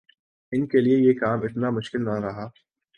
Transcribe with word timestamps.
ان 0.51 0.65
کیلئے 0.67 0.97
یہ 0.97 1.13
کام 1.13 1.39
اتنا 1.43 1.69
مشکل 1.69 2.05
نہ 2.05 2.15
رہا۔ 2.19 2.45